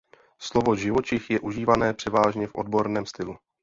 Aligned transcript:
Slovo 0.41 0.75
živočich 0.75 1.29
je 1.29 1.39
užívané 1.39 1.93
převážně 1.93 2.47
v 2.47 2.55
odborném 2.55 3.05
stylu. 3.05 3.37